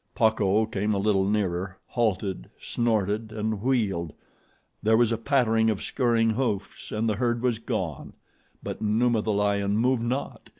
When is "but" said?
8.63-8.81